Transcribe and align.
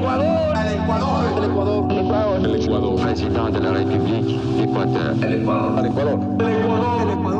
Ecuador. 0.00 0.56
El 0.56 0.80
Ecuador. 0.80 1.24
El 1.36 1.50
Ecuador. 1.50 1.92
El 1.92 1.98
Ecuador. 1.98 2.40
El 2.46 2.62
Ecuador. 2.62 3.00
Président 3.02 3.50
de 3.50 3.60
la 3.60 3.70
d'Équateur. 4.56 5.24
El 5.24 5.34
Ecuador. 5.42 5.78
El 5.78 5.86
Ecuador. 5.86 6.20
El 6.40 6.48
Ecuador. 6.48 7.02
El 7.02 7.18
Ecuador. 7.18 7.39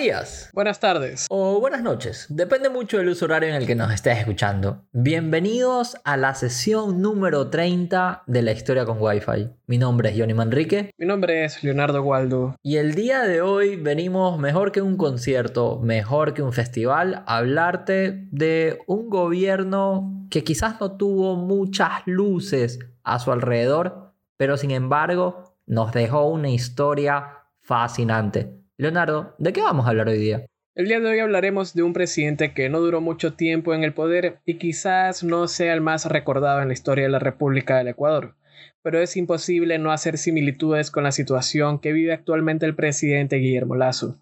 Días. 0.00 0.50
Buenas 0.54 0.80
tardes. 0.80 1.26
O 1.28 1.60
buenas 1.60 1.82
noches. 1.82 2.26
Depende 2.30 2.70
mucho 2.70 2.96
del 2.96 3.10
uso 3.10 3.26
horario 3.26 3.50
en 3.50 3.54
el 3.54 3.66
que 3.66 3.74
nos 3.74 3.92
estés 3.92 4.18
escuchando. 4.18 4.86
Bienvenidos 4.92 5.98
a 6.04 6.16
la 6.16 6.34
sesión 6.34 7.02
número 7.02 7.50
30 7.50 8.22
de 8.26 8.42
la 8.42 8.52
historia 8.52 8.86
con 8.86 8.96
Wi-Fi. 8.98 9.50
Mi 9.66 9.76
nombre 9.76 10.08
es 10.08 10.18
Johnny 10.18 10.32
Manrique. 10.32 10.90
Mi 10.96 11.06
nombre 11.06 11.44
es 11.44 11.62
Leonardo 11.62 12.02
Waldo. 12.02 12.56
Y 12.62 12.78
el 12.78 12.94
día 12.94 13.24
de 13.24 13.42
hoy 13.42 13.76
venimos 13.76 14.38
mejor 14.38 14.72
que 14.72 14.80
un 14.80 14.96
concierto, 14.96 15.78
mejor 15.82 16.32
que 16.32 16.40
un 16.40 16.54
festival, 16.54 17.22
a 17.26 17.36
hablarte 17.36 18.26
de 18.30 18.78
un 18.86 19.10
gobierno 19.10 20.26
que 20.30 20.44
quizás 20.44 20.80
no 20.80 20.96
tuvo 20.96 21.36
muchas 21.36 21.90
luces 22.06 22.78
a 23.04 23.18
su 23.18 23.32
alrededor, 23.32 24.14
pero 24.38 24.56
sin 24.56 24.70
embargo 24.70 25.56
nos 25.66 25.92
dejó 25.92 26.26
una 26.26 26.48
historia 26.48 27.40
fascinante. 27.60 28.59
Leonardo, 28.80 29.34
¿de 29.36 29.52
qué 29.52 29.60
vamos 29.60 29.84
a 29.84 29.90
hablar 29.90 30.08
hoy 30.08 30.16
día? 30.16 30.46
El 30.74 30.88
día 30.88 31.00
de 31.00 31.10
hoy 31.10 31.18
hablaremos 31.18 31.74
de 31.74 31.82
un 31.82 31.92
presidente 31.92 32.54
que 32.54 32.70
no 32.70 32.80
duró 32.80 33.02
mucho 33.02 33.34
tiempo 33.34 33.74
en 33.74 33.84
el 33.84 33.92
poder 33.92 34.40
y 34.46 34.54
quizás 34.54 35.22
no 35.22 35.48
sea 35.48 35.74
el 35.74 35.82
más 35.82 36.06
recordado 36.06 36.62
en 36.62 36.68
la 36.68 36.72
historia 36.72 37.04
de 37.04 37.10
la 37.10 37.18
República 37.18 37.76
del 37.76 37.88
Ecuador, 37.88 38.36
pero 38.80 38.98
es 38.98 39.18
imposible 39.18 39.78
no 39.78 39.92
hacer 39.92 40.16
similitudes 40.16 40.90
con 40.90 41.04
la 41.04 41.12
situación 41.12 41.78
que 41.78 41.92
vive 41.92 42.14
actualmente 42.14 42.64
el 42.64 42.74
presidente 42.74 43.36
Guillermo 43.36 43.74
Lazo. 43.74 44.18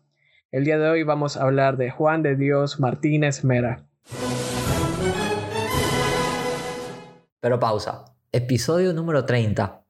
El 0.50 0.64
día 0.64 0.77
de 0.77 0.88
hoy 0.88 1.04
vamos 1.04 1.36
a 1.36 1.44
hablar 1.44 1.77
de 1.77 1.92
Juan 1.92 2.24
de 2.24 2.34
Dios 2.34 2.80
Martínez 2.80 3.44
Mera. 3.44 3.86
Pero 7.38 7.61
pausa. 7.61 8.06
Episodio 8.33 8.92
número 8.92 9.24
30. 9.24 9.84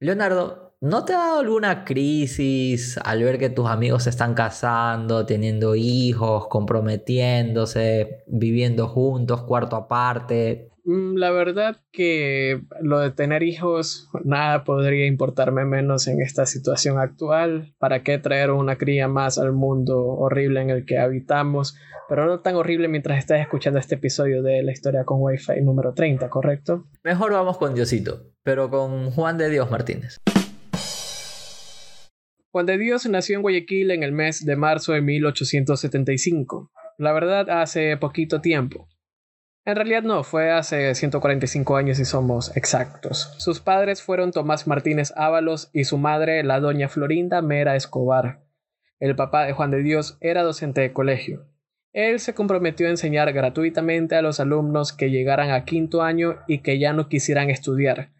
Leonardo, 0.00 0.67
¿No 0.80 1.04
te 1.04 1.12
ha 1.12 1.18
dado 1.18 1.40
alguna 1.40 1.84
crisis 1.84 3.00
al 3.02 3.24
ver 3.24 3.38
que 3.38 3.50
tus 3.50 3.66
amigos 3.66 4.04
se 4.04 4.10
están 4.10 4.34
casando, 4.34 5.26
teniendo 5.26 5.74
hijos, 5.74 6.46
comprometiéndose, 6.46 8.22
viviendo 8.28 8.86
juntos, 8.86 9.42
cuarto 9.42 9.74
aparte? 9.74 10.70
Mm, 10.84 11.16
la 11.16 11.32
verdad 11.32 11.78
que 11.90 12.62
lo 12.80 13.00
de 13.00 13.10
tener 13.10 13.42
hijos, 13.42 14.08
nada 14.22 14.62
podría 14.62 15.06
importarme 15.06 15.64
menos 15.64 16.06
en 16.06 16.22
esta 16.22 16.46
situación 16.46 17.00
actual. 17.00 17.74
¿Para 17.78 18.04
qué 18.04 18.18
traer 18.18 18.52
una 18.52 18.78
cría 18.78 19.08
más 19.08 19.36
al 19.36 19.52
mundo 19.52 20.00
horrible 20.00 20.60
en 20.60 20.70
el 20.70 20.86
que 20.86 20.98
habitamos? 20.98 21.76
Pero 22.08 22.26
no 22.26 22.38
tan 22.38 22.54
horrible 22.54 22.86
mientras 22.86 23.18
estás 23.18 23.40
escuchando 23.40 23.80
este 23.80 23.96
episodio 23.96 24.44
de 24.44 24.62
la 24.62 24.70
historia 24.70 25.04
con 25.04 25.20
Wi-Fi 25.20 25.60
número 25.60 25.92
30, 25.92 26.30
¿correcto? 26.30 26.86
Mejor 27.02 27.32
vamos 27.32 27.58
con 27.58 27.74
Diosito, 27.74 28.30
pero 28.44 28.70
con 28.70 29.10
Juan 29.10 29.38
de 29.38 29.50
Dios 29.50 29.72
Martínez. 29.72 30.20
Juan 32.50 32.64
de 32.64 32.78
Dios 32.78 33.06
nació 33.06 33.36
en 33.36 33.42
Guayaquil 33.42 33.90
en 33.90 34.02
el 34.02 34.12
mes 34.12 34.46
de 34.46 34.56
marzo 34.56 34.92
de 34.92 35.02
1875. 35.02 36.70
La 36.96 37.12
verdad, 37.12 37.50
hace 37.50 37.96
poquito 37.98 38.40
tiempo. 38.40 38.88
En 39.66 39.76
realidad 39.76 40.02
no, 40.02 40.24
fue 40.24 40.50
hace 40.50 40.94
145 40.94 41.76
años 41.76 41.98
y 41.98 42.06
somos 42.06 42.56
exactos. 42.56 43.34
Sus 43.36 43.60
padres 43.60 44.02
fueron 44.02 44.32
Tomás 44.32 44.66
Martínez 44.66 45.12
Ábalos 45.14 45.68
y 45.74 45.84
su 45.84 45.98
madre, 45.98 46.42
la 46.42 46.58
doña 46.58 46.88
Florinda 46.88 47.42
Mera 47.42 47.76
Escobar. 47.76 48.40
El 48.98 49.14
papá 49.14 49.44
de 49.44 49.52
Juan 49.52 49.70
de 49.70 49.82
Dios 49.82 50.16
era 50.22 50.42
docente 50.42 50.80
de 50.80 50.94
colegio. 50.94 51.46
Él 51.92 52.18
se 52.18 52.32
comprometió 52.32 52.86
a 52.86 52.90
enseñar 52.90 53.30
gratuitamente 53.34 54.14
a 54.14 54.22
los 54.22 54.40
alumnos 54.40 54.94
que 54.94 55.10
llegaran 55.10 55.50
a 55.50 55.66
quinto 55.66 56.00
año 56.00 56.38
y 56.48 56.60
que 56.60 56.78
ya 56.78 56.94
no 56.94 57.08
quisieran 57.08 57.50
estudiar, 57.50 58.10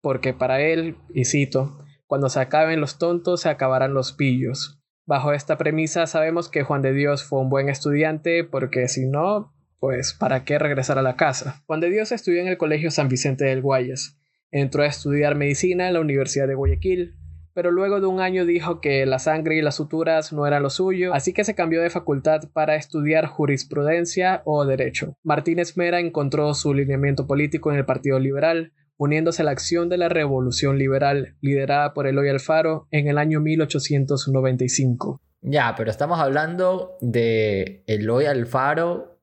porque 0.00 0.32
para 0.32 0.62
él, 0.62 0.96
y 1.12 1.26
cito, 1.26 1.83
cuando 2.14 2.28
se 2.28 2.38
acaben 2.38 2.80
los 2.80 2.96
tontos, 2.96 3.40
se 3.40 3.48
acabarán 3.48 3.92
los 3.92 4.12
pillos. 4.12 4.80
Bajo 5.04 5.32
esta 5.32 5.58
premisa 5.58 6.06
sabemos 6.06 6.48
que 6.48 6.62
Juan 6.62 6.80
de 6.80 6.92
Dios 6.92 7.24
fue 7.24 7.40
un 7.40 7.50
buen 7.50 7.68
estudiante 7.68 8.44
porque 8.44 8.86
si 8.86 9.04
no, 9.04 9.52
pues 9.80 10.14
¿para 10.14 10.44
qué 10.44 10.60
regresar 10.60 10.96
a 10.96 11.02
la 11.02 11.16
casa? 11.16 11.64
Juan 11.66 11.80
de 11.80 11.90
Dios 11.90 12.12
estudió 12.12 12.40
en 12.40 12.46
el 12.46 12.56
Colegio 12.56 12.92
San 12.92 13.08
Vicente 13.08 13.46
del 13.46 13.62
Guayas. 13.62 14.16
Entró 14.52 14.84
a 14.84 14.86
estudiar 14.86 15.34
medicina 15.34 15.88
en 15.88 15.94
la 15.94 16.00
Universidad 16.00 16.46
de 16.46 16.54
Guayaquil, 16.54 17.16
pero 17.52 17.72
luego 17.72 17.98
de 18.00 18.06
un 18.06 18.20
año 18.20 18.46
dijo 18.46 18.80
que 18.80 19.04
la 19.06 19.18
sangre 19.18 19.56
y 19.56 19.60
las 19.60 19.74
suturas 19.74 20.32
no 20.32 20.46
eran 20.46 20.62
lo 20.62 20.70
suyo, 20.70 21.14
así 21.14 21.32
que 21.32 21.42
se 21.42 21.56
cambió 21.56 21.82
de 21.82 21.90
facultad 21.90 22.42
para 22.52 22.76
estudiar 22.76 23.26
jurisprudencia 23.26 24.42
o 24.44 24.64
derecho. 24.64 25.16
Martínez 25.24 25.76
Mera 25.76 25.98
encontró 25.98 26.54
su 26.54 26.74
lineamiento 26.74 27.26
político 27.26 27.72
en 27.72 27.78
el 27.78 27.84
Partido 27.84 28.20
Liberal, 28.20 28.72
uniéndose 28.96 29.42
a 29.42 29.44
la 29.44 29.50
acción 29.50 29.88
de 29.88 29.98
la 29.98 30.08
Revolución 30.08 30.78
Liberal 30.78 31.36
liderada 31.40 31.94
por 31.94 32.06
Eloy 32.06 32.28
Alfaro 32.28 32.86
en 32.90 33.08
el 33.08 33.18
año 33.18 33.40
1895. 33.40 35.20
Ya, 35.42 35.74
pero 35.76 35.90
estamos 35.90 36.20
hablando 36.20 36.96
de 37.00 37.84
Eloy 37.86 38.26
Alfaro, 38.26 39.20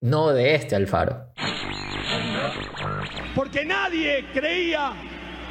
no 0.00 0.32
de 0.32 0.54
este 0.54 0.76
Alfaro. 0.76 1.32
Porque 3.34 3.64
nadie 3.64 4.24
creía 4.32 4.92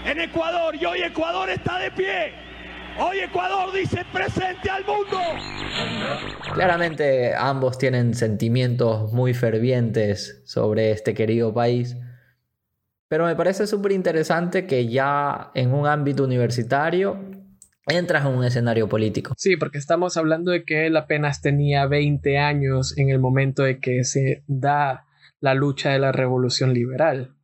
en 0.06 0.22
Ecuador 0.22 0.75
y 0.75 0.85
hoy 0.85 1.01
Ecuador 1.01 1.50
está 1.50 1.79
de 1.79 1.91
pie. 1.91 2.31
Hoy 3.00 3.19
Ecuador 3.19 3.72
dice 3.73 4.03
presente 4.12 4.69
al 4.69 4.84
mundo. 4.85 5.19
Claramente 6.53 7.35
ambos 7.35 7.78
tienen 7.78 8.13
sentimientos 8.13 9.13
muy 9.13 9.34
fervientes 9.34 10.41
sobre 10.46 10.91
este 10.91 11.13
querido 11.13 11.53
país 11.53 11.96
pero 13.07 13.25
me 13.25 13.35
parece 13.35 13.68
súper 13.68 13.91
interesante 13.94 14.66
que 14.66 14.88
ya 14.88 15.51
en 15.53 15.73
un 15.73 15.88
ámbito 15.88 16.23
universitario 16.23 17.19
entras 17.88 18.25
en 18.25 18.34
un 18.34 18.44
escenario 18.44 18.90
político. 18.90 19.34
Sí, 19.38 19.56
porque 19.56 19.78
estamos 19.78 20.18
hablando 20.18 20.51
de 20.51 20.66
que 20.66 20.88
él 20.88 20.97
apenas 20.97 21.41
tenía 21.41 21.85
20 21.85 22.38
años 22.38 22.97
en 22.97 23.09
el 23.09 23.19
momento 23.19 23.63
de 23.63 23.79
que 23.79 24.03
se 24.03 24.44
da 24.47 25.06
la 25.40 25.53
lucha 25.53 25.91
de 25.91 26.00
la 26.00 26.12
revolución 26.12 26.73
liberal. 26.73 27.35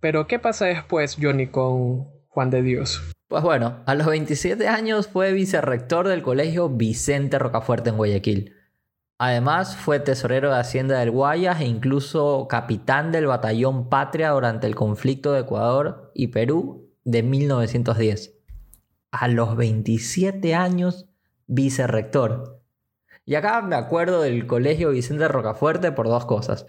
Pero 0.00 0.26
¿qué 0.26 0.38
pasa 0.38 0.66
después, 0.66 1.16
Johnny, 1.20 1.46
con 1.46 2.04
Juan 2.28 2.50
de 2.50 2.62
Dios? 2.62 3.00
Pues 3.28 3.42
bueno, 3.42 3.82
a 3.86 3.94
los 3.94 4.06
27 4.06 4.68
años 4.68 5.08
fue 5.08 5.32
vicerrector 5.32 6.08
del 6.08 6.22
colegio 6.22 6.68
Vicente 6.68 7.38
Rocafuerte 7.38 7.88
en 7.88 7.96
Guayaquil. 7.96 8.52
Además, 9.18 9.76
fue 9.76 10.00
tesorero 10.00 10.50
de 10.50 10.58
Hacienda 10.58 10.98
del 10.98 11.12
Guayas 11.12 11.60
e 11.60 11.66
incluso 11.66 12.48
capitán 12.48 13.12
del 13.12 13.26
batallón 13.26 13.88
Patria 13.88 14.30
durante 14.30 14.66
el 14.66 14.74
conflicto 14.74 15.32
de 15.32 15.40
Ecuador 15.40 16.10
y 16.14 16.28
Perú 16.28 16.90
de 17.04 17.22
1910. 17.22 18.34
A 19.12 19.28
los 19.28 19.56
27 19.56 20.54
años, 20.56 21.06
vicerrector. 21.46 22.60
Y 23.24 23.36
acá 23.36 23.62
me 23.62 23.76
acuerdo 23.76 24.20
del 24.20 24.46
colegio 24.46 24.90
Vicente 24.90 25.28
Rocafuerte 25.28 25.92
por 25.92 26.08
dos 26.08 26.26
cosas. 26.26 26.66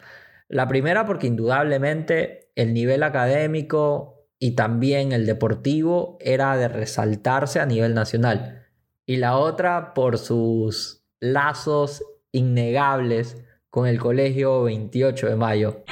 La 0.47 0.67
primera 0.67 1.05
porque 1.05 1.27
indudablemente 1.27 2.51
el 2.55 2.73
nivel 2.73 3.01
académico 3.01 4.27
y 4.37 4.51
también 4.51 5.11
el 5.11 5.25
deportivo 5.25 6.17
era 6.21 6.55
de 6.55 6.67
resaltarse 6.67 7.59
a 7.59 7.65
nivel 7.65 7.95
nacional. 7.95 8.67
Y 9.07 9.17
la 9.17 9.37
otra 9.37 9.93
por 9.95 10.19
sus 10.19 11.03
lazos 11.19 12.03
innegables 12.35 13.37
con 13.69 13.87
el 13.87 13.99
Colegio 13.99 14.63
28 14.63 15.27
de 15.27 15.35
Mayo. 15.35 15.83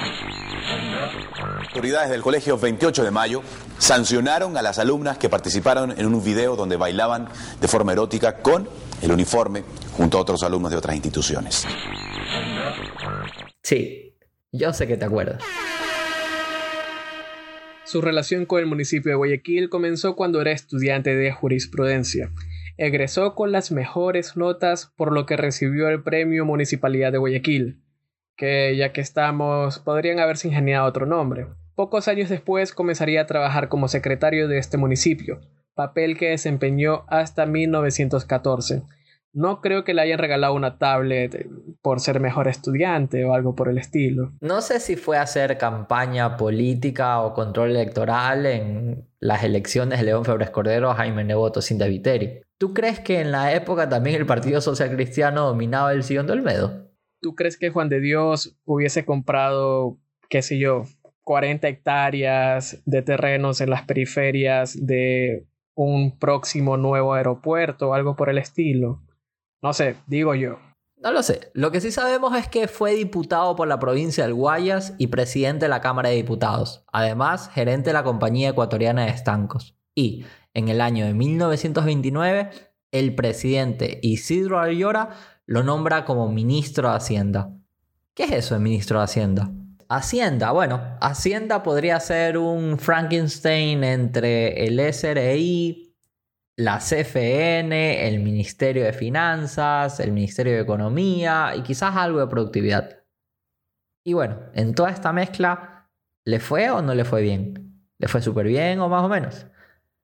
Autoridades 1.68 2.10
del 2.10 2.22
Colegio 2.22 2.58
28 2.58 3.04
de 3.04 3.12
Mayo 3.12 3.42
sancionaron 3.78 4.58
a 4.58 4.62
las 4.62 4.78
alumnas 4.78 5.18
que 5.18 5.30
participaron 5.30 5.98
en 5.98 6.06
un 6.06 6.24
video 6.24 6.56
donde 6.56 6.76
bailaban 6.76 7.30
de 7.60 7.68
forma 7.68 7.94
erótica 7.94 8.38
con 8.38 8.68
el 9.02 9.12
uniforme 9.12 9.64
junto 9.94 10.18
a 10.18 10.22
otros 10.22 10.44
alumnos 10.44 10.72
de 10.72 10.78
otras 10.78 10.96
instituciones. 10.96 11.66
Sí, 13.62 14.18
yo 14.52 14.74
sé 14.74 14.86
que 14.86 14.98
te 14.98 15.06
acuerdas. 15.06 15.42
Su 17.86 18.02
relación 18.02 18.46
con 18.46 18.60
el 18.60 18.66
municipio 18.66 19.12
de 19.12 19.16
Guayaquil 19.16 19.70
comenzó 19.70 20.16
cuando 20.16 20.42
era 20.42 20.52
estudiante 20.52 21.16
de 21.16 21.32
jurisprudencia 21.32 22.32
Egresó 22.78 23.36
con 23.36 23.52
las 23.52 23.72
mejores 23.72 24.36
notas 24.36 24.92
por 24.96 25.12
lo 25.12 25.26
que 25.26 25.38
recibió 25.38 25.90
el 25.90 26.02
premio 26.02 26.46
Municipalidad 26.46 27.12
de 27.12 27.20
Guayaquil, 27.20 27.84
que 28.36 28.76
ya 28.76 28.92
que 28.92 29.02
estamos 29.02 29.80
podrían 29.80 30.20
haberse 30.20 30.48
ingeniado 30.48 30.88
otro 30.88 31.06
nombre. 31.06 31.48
Pocos 31.76 32.08
años 32.08 32.30
después 32.30 32.74
comenzaría 32.74 33.22
a 33.22 33.26
trabajar 33.28 33.70
como 33.70 33.88
secretario 33.88 34.48
de 34.48 34.58
este 34.58 34.78
municipio, 34.78 35.42
papel 35.76 36.18
que 36.18 36.30
desempeñó 36.30 37.04
hasta 37.08 37.46
1914. 37.46 38.84
No 39.34 39.62
creo 39.62 39.84
que 39.84 39.96
le 39.96 40.04
hayan 40.04 40.20
regalado 40.20 40.54
una 40.54 40.78
tablet 40.78 41.50
por 41.82 42.00
ser 42.00 42.20
mejor 42.20 42.48
estudiante 42.48 43.26
o 43.26 43.34
algo 43.34 43.56
por 43.56 43.68
el 43.68 43.80
estilo. 43.80 44.32
No 44.42 44.62
sé 44.62 44.80
si 44.80 44.96
fue 44.96 45.18
hacer 45.18 45.58
campaña 45.58 46.38
política 46.38 47.20
o 47.22 47.34
control 47.34 47.72
electoral 47.72 48.46
en 48.46 49.08
las 49.20 49.44
elecciones 49.44 50.00
de 50.00 50.06
León 50.06 50.24
Febres 50.24 50.52
Cordero, 50.52 50.94
Jaime 50.94 51.24
Neboto, 51.24 51.62
Cinta 51.62 51.88
Viteri. 51.88 52.42
¿Tú 52.60 52.76
crees 52.76 53.00
que 53.00 53.22
en 53.22 53.32
la 53.32 53.54
época 53.54 53.90
también 53.90 54.18
el 54.18 54.28
Partido 54.28 54.62
Social 54.62 54.92
Cristiano 54.92 55.48
dominaba 55.48 55.94
el 55.94 56.04
sillón 56.04 56.28
del 56.28 56.44
Medo? 56.44 56.92
¿Tú 57.20 57.36
crees 57.36 57.58
que 57.58 57.72
Juan 57.72 57.90
de 57.90 58.02
Dios 58.02 58.56
hubiese 58.66 59.04
comprado, 59.04 59.98
qué 60.30 60.44
sé 60.44 60.60
yo, 60.60 60.84
40 61.24 61.68
hectáreas 61.68 62.82
de 62.86 63.02
terrenos 63.02 63.62
en 63.62 63.72
las 63.72 63.82
periferias 63.82 64.78
de 64.80 65.48
un 65.74 66.20
próximo 66.20 66.78
nuevo 66.78 67.16
aeropuerto 67.16 67.90
o 67.90 67.94
algo 67.96 68.16
por 68.16 68.30
el 68.30 68.38
estilo? 68.38 69.02
No 69.64 69.72
sé, 69.72 69.96
digo 70.08 70.36
yo. 70.36 70.60
No 70.98 71.12
lo 71.14 71.24
sé. 71.24 71.50
Lo 71.54 71.72
que 71.72 71.80
sí 71.80 71.90
sabemos 71.90 72.38
es 72.38 72.50
que 72.50 72.68
fue 72.68 72.96
diputado 72.96 73.56
por 73.56 73.68
la 73.68 73.80
provincia 73.80 74.26
del 74.26 74.34
Guayas 74.34 74.94
y 74.98 75.08
presidente 75.08 75.66
de 75.66 75.70
la 75.70 75.80
Cámara 75.80 76.10
de 76.10 76.16
Diputados. 76.16 76.84
Además, 76.92 77.50
gerente 77.50 77.90
de 77.90 77.94
la 77.94 78.04
Compañía 78.04 78.50
Ecuatoriana 78.50 79.06
de 79.06 79.12
Estancos. 79.12 79.78
Y 79.96 80.26
en 80.54 80.68
el 80.68 80.82
año 80.82 81.06
de 81.06 81.14
1929, 81.14 82.50
el 82.92 83.16
presidente 83.16 84.00
Isidro 84.02 84.60
Ayora 84.60 85.12
lo 85.46 85.64
nombra 85.64 86.04
como 86.04 86.30
ministro 86.30 86.90
de 86.90 86.96
Hacienda. 86.96 87.50
¿Qué 88.14 88.24
es 88.26 88.32
eso 88.32 88.56
de 88.56 88.60
ministro 88.60 88.98
de 88.98 89.06
Hacienda? 89.06 89.50
Hacienda, 89.88 90.52
bueno, 90.52 90.82
Hacienda 91.00 91.64
podría 91.64 92.00
ser 92.02 92.38
un 92.38 92.80
Frankenstein 92.80 93.84
entre 93.84 94.66
el 94.66 94.80
SRI, 94.94 95.93
la 96.56 96.80
CFN, 96.80 98.08
el 98.08 98.20
Ministerio 98.20 98.84
de 98.84 98.94
Finanzas, 98.94 100.00
el 100.00 100.12
Ministerio 100.12 100.54
de 100.54 100.62
Economía 100.62 101.54
y 101.56 101.64
quizás 101.64 101.96
algo 101.96 102.20
de 102.20 102.28
productividad. 102.28 103.04
Y 104.04 104.14
bueno, 104.14 104.40
en 104.54 104.76
toda 104.76 104.92
esta 104.92 105.14
mezcla, 105.14 105.90
¿le 106.26 106.40
fue 106.40 106.70
o 106.70 106.82
no 106.82 106.94
le 106.94 107.06
fue 107.06 107.22
bien? 107.22 107.82
¿Le 107.98 108.08
fue 108.08 108.22
súper 108.22 108.48
bien 108.48 108.80
o 108.80 108.90
más 108.90 109.04
o 109.04 109.10
menos? 109.10 109.48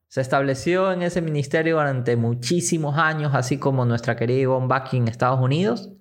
Se 0.07 0.21
estableció 0.21 0.91
en 0.91 1.03
ese 1.03 1.21
ministerio 1.21 1.75
durante 1.75 2.15
muchísimos 2.15 2.97
años, 2.97 3.35
así 3.35 3.59
como 3.59 3.85
nuestra 3.85 4.15
querida 4.15 4.41
Yvonne 4.41 4.67
Bucky 4.67 4.97
en 4.97 5.07
Estados 5.07 5.39
Unidos. 5.39 5.91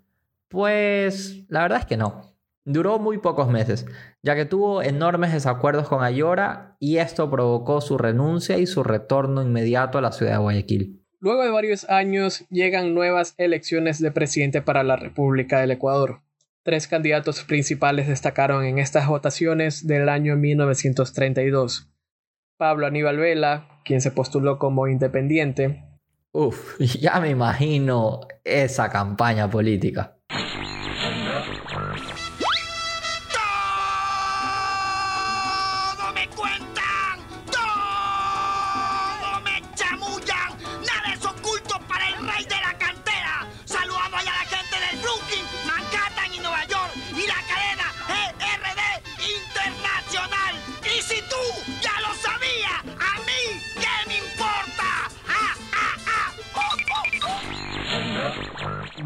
Pues 0.49 1.45
la 1.49 1.63
verdad 1.63 1.81
es 1.81 1.87
que 1.87 1.99
no. 1.99 2.28
Duró 2.71 2.99
muy 2.99 3.17
pocos 3.17 3.49
meses, 3.49 3.87
ya 4.23 4.35
que 4.35 4.45
tuvo 4.45 4.83
enormes 4.83 5.33
desacuerdos 5.33 5.89
con 5.89 6.05
Ayora 6.05 6.77
y 6.79 6.99
esto 6.99 7.31
provocó 7.31 7.81
su 7.81 7.97
renuncia 7.97 8.59
y 8.59 8.67
su 8.67 8.83
retorno 8.83 9.41
inmediato 9.41 9.97
a 9.97 10.03
la 10.03 10.13
ciudad 10.13 10.33
de 10.33 10.39
Guayaquil. 10.39 11.03
Luego 11.19 11.45
de 11.45 11.51
varios 11.51 11.89
años 11.89 12.45
llegan 12.51 12.93
nuevas 12.93 13.33
elecciones 13.39 14.01
de 14.01 14.11
presidente 14.11 14.61
para 14.61 14.83
la 14.83 14.97
República 14.97 15.63
del 15.63 15.71
Ecuador. 15.71 16.21
Tres 16.63 16.89
candidatos 16.89 17.43
principales 17.45 18.07
destacaron 18.07 18.63
en 18.67 18.79
estas 18.79 19.09
votaciones 19.09 19.87
del 19.87 20.11
año 20.11 20.37
1932. 20.37 21.91
Pablo 22.59 22.87
Aníbal 22.87 23.17
Vela, 23.17 23.81
quien 23.83 24.03
se 24.03 24.11
postuló 24.11 24.59
como 24.59 24.89
independiente. 24.89 25.87
Uf, 26.33 26.79
ya 27.01 27.19
me 27.19 27.31
imagino 27.31 28.21
esa 28.45 28.91
campaña 28.91 29.49
política. 29.49 30.18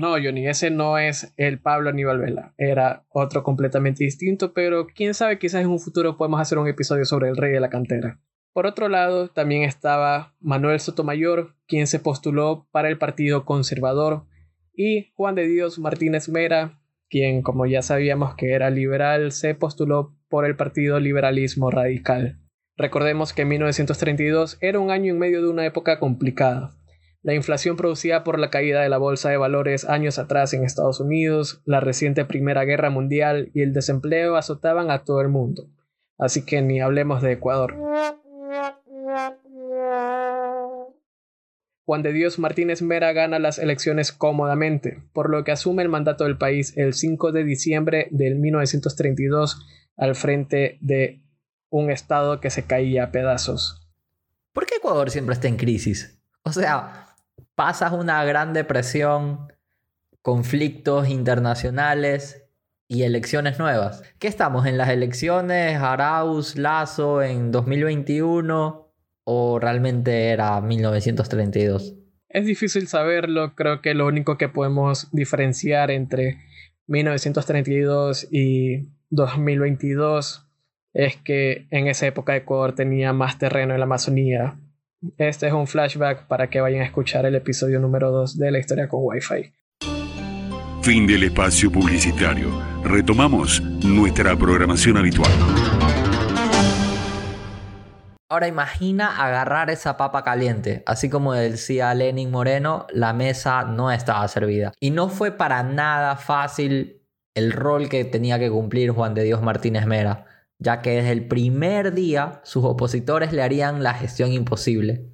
No, 0.03 0.15
Johnny, 0.21 0.49
ese 0.49 0.69
no 0.73 0.99
es 0.99 1.33
el 1.37 1.61
Pablo 1.61 1.91
Aníbal 1.91 2.19
Vela. 2.19 2.55
Era 2.59 3.05
otro 3.09 3.45
completamente 3.45 4.03
distinto, 4.03 4.53
pero 4.53 4.89
quién 4.89 5.15
sabe, 5.15 5.39
quizás 5.39 5.63
en 5.63 5.69
un 5.69 5.79
futuro 5.79 6.17
podemos 6.17 6.41
hacer 6.41 6.59
un 6.59 6.67
episodio 6.67 7.05
sobre 7.05 7.29
el 7.29 7.37
rey 7.37 7.53
de 7.53 7.61
la 7.61 7.71
cantera. 7.71 8.19
Por 8.53 8.67
otro 8.67 8.89
lado, 8.89 9.29
también 9.29 9.63
estaba 9.63 10.35
Manuel 10.41 10.81
Sotomayor, 10.81 11.55
quien 11.69 11.87
se 11.87 12.01
postuló 12.01 12.67
para 12.73 12.89
el 12.89 12.99
Partido 12.99 13.45
Conservador, 13.45 14.25
y 14.75 15.13
Juan 15.15 15.37
de 15.37 15.47
Dios 15.47 15.79
Martínez 15.79 16.29
Mera, 16.29 16.81
quien, 17.09 17.43
como 17.43 17.67
ya 17.67 17.83
sabíamos 17.83 18.35
que 18.35 18.55
era 18.55 18.71
liberal, 18.71 19.31
se 19.31 19.55
postuló 19.55 20.19
por 20.29 20.47
el 20.47 20.57
Partido 20.57 20.99
Liberalismo 20.99 21.71
Radical. 21.71 22.41
Recordemos 22.77 23.33
que 23.33 23.45
1932 23.45 24.59
era 24.63 24.81
un 24.81 24.91
año 24.91 25.13
en 25.13 25.21
medio 25.21 25.43
de 25.43 25.49
una 25.49 25.65
época 25.65 26.01
complicada. 26.01 26.73
La 27.23 27.35
inflación 27.35 27.77
producida 27.77 28.25
por 28.25 28.41
la 28.41 28.51
caída 28.51 28.83
de 28.83 28.89
la 28.89 28.99
bolsa 28.99 29.31
de 29.31 29.37
valores 29.37 29.85
años 29.85 30.19
atrás 30.19 30.55
en 30.55 30.65
Estados 30.65 30.99
Unidos, 30.99 31.63
la 31.65 31.79
reciente 31.79 32.25
Primera 32.25 32.65
Guerra 32.65 32.91
Mundial 32.91 33.53
y 33.55 33.63
el 33.63 33.73
desempleo 33.73 34.35
azotaban 34.35 34.91
a 34.91 35.05
todo 35.05 35.21
el 35.21 35.29
mundo. 35.29 35.69
Así 36.19 36.45
que 36.45 36.63
ni 36.63 36.81
hablemos 36.81 37.23
de 37.23 37.33
Ecuador. 37.33 37.77
Juan 41.85 42.03
de 42.03 42.13
Dios 42.13 42.41
Martínez 42.41 42.83
Mera 42.83 43.13
gana 43.13 43.39
las 43.39 43.61
elecciones 43.61 44.11
cómodamente, 44.11 44.99
por 45.13 45.31
lo 45.31 45.45
que 45.45 45.53
asume 45.53 45.85
el 45.85 45.89
mandato 45.89 46.25
del 46.25 46.39
país 46.39 46.77
el 46.77 46.93
5 46.93 47.31
de 47.31 47.45
diciembre 47.45 48.09
del 48.11 48.37
1932 48.37 49.65
al 49.97 50.17
frente 50.17 50.79
de 50.81 51.23
un 51.69 51.91
estado 51.91 52.41
que 52.41 52.51
se 52.51 52.65
caía 52.65 53.05
a 53.05 53.11
pedazos. 53.13 53.89
¿Por 54.53 54.67
qué 54.67 54.77
Ecuador 54.77 55.11
siempre 55.11 55.35
está 55.35 55.47
en 55.47 55.57
crisis? 55.57 56.21
O 56.45 56.53
sea, 56.53 57.12
pasas 57.55 57.93
una 57.93 58.25
gran 58.25 58.53
depresión, 58.53 59.53
conflictos 60.23 61.09
internacionales 61.09 62.45
y 62.89 63.03
elecciones 63.05 63.59
nuevas. 63.59 64.03
¿Qué 64.19 64.29
estamos 64.29 64.67
en 64.67 64.77
las 64.79 64.91
elecciones 64.91 65.79
Arauz, 65.79 66.57
Lazo 66.57 67.23
en 67.23 67.51
2021 67.51 68.89
o 69.25 69.59
realmente 69.59 70.29
era 70.29 70.61
1932? 70.61 71.95
Es 72.29 72.47
difícil 72.47 72.89
saberlo, 72.89 73.55
creo 73.55 73.83
que 73.83 73.95
lo 73.95 74.07
único 74.07 74.39
que 74.39 74.49
podemos 74.49 75.09
diferenciar 75.13 75.91
entre 75.91 76.39
1932 76.87 78.29
y 78.31 78.89
2022 79.11 80.49
es 80.95 81.17
que 81.17 81.67
en 81.71 81.89
esa 81.89 82.07
época 82.07 82.37
Ecuador 82.37 82.75
tenía 82.75 83.13
más 83.13 83.39
terreno 83.39 83.75
en 83.75 83.81
la 83.81 83.85
Amazonía. 83.85 84.59
Este 85.19 85.49
es 85.49 85.53
un 85.53 85.67
flashback 85.67 86.29
para 86.29 86.49
que 86.49 86.61
vayan 86.61 86.83
a 86.83 86.85
escuchar 86.85 87.27
el 87.27 87.35
episodio 87.35 87.81
número 87.81 88.13
2 88.13 88.39
de 88.39 88.53
la 88.53 88.61
historia 88.61 88.89
con 88.89 89.01
Wi-Fi. 89.03 89.53
Fin 90.81 91.09
del 91.09 91.25
espacio 91.25 91.73
publicitario. 91.73 92.49
Retomamos 92.85 93.61
nuestra 93.85 94.37
programación 94.37 94.97
habitual. 94.99 95.31
Ahora 98.29 98.47
imagina 98.47 99.21
agarrar 99.25 99.71
esa 99.71 99.97
papa 99.97 100.23
caliente. 100.23 100.85
Así 100.87 101.11
como 101.11 101.33
decía 101.33 101.93
Lenin 101.95 102.31
Moreno, 102.31 102.87
la 102.93 103.13
mesa 103.13 103.65
no 103.65 103.91
estaba 103.91 104.27
servida. 104.29 104.73
Y 104.79 104.91
no 104.91 105.09
fue 105.09 105.33
para 105.33 105.65
nada 105.65 106.15
fácil 106.15 107.03
el 107.35 107.51
rol 107.51 107.89
que 107.89 108.05
tenía 108.05 108.39
que 108.39 108.51
cumplir 108.51 108.93
Juan 108.93 109.15
de 109.15 109.25
Dios 109.25 109.43
Martínez 109.43 109.85
Mera, 109.85 110.27
ya 110.63 110.81
que 110.81 110.91
desde 110.91 111.11
el 111.11 111.27
primer 111.27 111.93
día 111.93 112.41
sus 112.45 112.65
opositores 112.65 113.33
le 113.33 113.43
harían 113.43 113.83
la 113.83 113.95
gestión 113.95 114.33
imposible. 114.33 115.09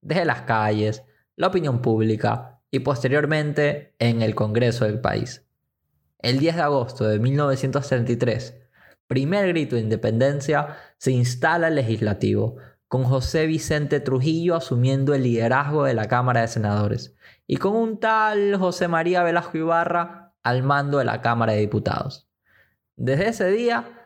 Desde 0.00 0.24
las 0.24 0.42
calles, 0.42 1.02
la 1.34 1.48
opinión 1.48 1.82
pública 1.82 2.60
y 2.70 2.80
posteriormente 2.80 3.94
en 3.98 4.22
el 4.22 4.36
Congreso 4.36 4.84
del 4.84 5.00
país. 5.00 5.44
El 6.20 6.38
10 6.38 6.54
de 6.54 6.62
agosto 6.62 7.04
de 7.04 7.18
1933, 7.18 8.60
primer 9.08 9.48
grito 9.48 9.74
de 9.74 9.82
independencia, 9.82 10.76
se 10.98 11.10
instala 11.10 11.66
el 11.66 11.74
legislativo, 11.74 12.56
con 12.86 13.04
José 13.04 13.46
Vicente 13.46 13.98
Trujillo 14.00 14.54
asumiendo 14.54 15.14
el 15.14 15.24
liderazgo 15.24 15.84
de 15.84 15.94
la 15.94 16.06
Cámara 16.08 16.42
de 16.42 16.48
Senadores 16.48 17.16
y 17.46 17.56
con 17.56 17.74
un 17.74 17.98
tal 17.98 18.56
José 18.56 18.86
María 18.86 19.22
Velasco 19.22 19.58
Ibarra 19.58 20.34
al 20.42 20.62
mando 20.62 20.98
de 20.98 21.06
la 21.06 21.22
Cámara 21.22 21.54
de 21.54 21.60
Diputados. 21.60 22.28
Desde 22.96 23.30
ese 23.30 23.50
día, 23.50 24.01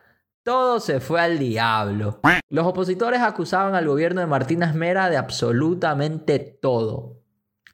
todo 0.47 0.79
se 0.79 1.01
fue 1.01 1.21
al 1.21 1.41
diablo. 1.41 2.21
Los 2.49 2.67
opositores 2.69 3.21
acusaban 3.21 3.75
al 3.75 3.89
gobierno 3.89 4.21
de 4.21 4.29
Martínez 4.29 4.75
Mera 4.75 5.11
de 5.11 5.17
absolutamente 5.17 6.39
todo. 6.39 7.17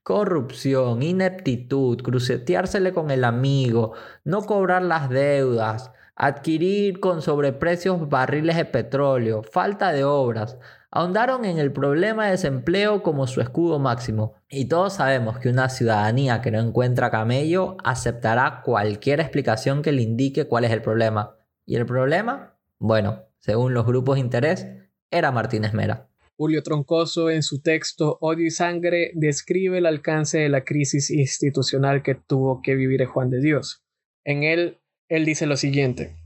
Corrupción, 0.02 1.02
ineptitud, 1.02 2.00
cruceteársele 2.00 2.94
con 2.94 3.10
el 3.10 3.24
amigo, 3.24 3.92
no 4.24 4.40
cobrar 4.46 4.82
las 4.82 5.10
deudas, 5.10 5.92
adquirir 6.16 6.98
con 6.98 7.20
sobreprecios 7.20 8.08
barriles 8.08 8.56
de 8.56 8.64
petróleo, 8.64 9.42
falta 9.42 9.92
de 9.92 10.04
obras, 10.04 10.56
ahondaron 10.90 11.44
en 11.44 11.58
el 11.58 11.72
problema 11.72 12.24
de 12.24 12.30
desempleo 12.30 13.02
como 13.02 13.26
su 13.26 13.42
escudo 13.42 13.80
máximo. 13.80 14.32
Y 14.48 14.64
todos 14.64 14.94
sabemos 14.94 15.38
que 15.38 15.50
una 15.50 15.68
ciudadanía 15.68 16.40
que 16.40 16.50
no 16.50 16.58
encuentra 16.58 17.10
camello 17.10 17.76
aceptará 17.84 18.62
cualquier 18.64 19.20
explicación 19.20 19.82
que 19.82 19.92
le 19.92 20.00
indique 20.00 20.46
cuál 20.46 20.64
es 20.64 20.70
el 20.70 20.80
problema. 20.80 21.36
¿Y 21.66 21.76
el 21.76 21.84
problema? 21.84 22.51
Bueno, 22.84 23.22
según 23.38 23.74
los 23.74 23.86
grupos 23.86 24.16
de 24.16 24.22
interés, 24.22 24.66
era 25.08 25.30
Martínez 25.30 25.72
Mera. 25.72 26.08
Julio 26.36 26.64
Troncoso 26.64 27.30
en 27.30 27.44
su 27.44 27.62
texto 27.62 28.18
Odio 28.20 28.46
y 28.46 28.50
Sangre 28.50 29.12
describe 29.14 29.78
el 29.78 29.86
alcance 29.86 30.38
de 30.38 30.48
la 30.48 30.64
crisis 30.64 31.08
institucional 31.08 32.02
que 32.02 32.16
tuvo 32.16 32.60
que 32.60 32.74
vivir 32.74 33.04
Juan 33.06 33.30
de 33.30 33.40
Dios. 33.40 33.84
En 34.24 34.42
él, 34.42 34.80
él 35.08 35.24
dice 35.24 35.46
lo 35.46 35.56
siguiente. 35.56 36.16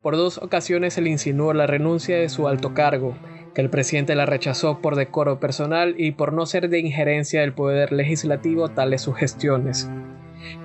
Por 0.00 0.16
dos 0.16 0.38
ocasiones 0.38 0.94
se 0.94 1.02
le 1.02 1.10
insinuó 1.10 1.54
la 1.54 1.68
renuncia 1.68 2.18
de 2.18 2.28
su 2.28 2.48
alto 2.48 2.74
cargo, 2.74 3.16
que 3.54 3.60
el 3.60 3.70
presidente 3.70 4.16
la 4.16 4.26
rechazó 4.26 4.80
por 4.80 4.96
decoro 4.96 5.38
personal 5.38 5.94
y 5.96 6.10
por 6.10 6.32
no 6.32 6.46
ser 6.46 6.68
de 6.68 6.80
injerencia 6.80 7.42
del 7.42 7.54
poder 7.54 7.92
legislativo 7.92 8.70
tales 8.70 9.02
sugestiones. 9.02 9.88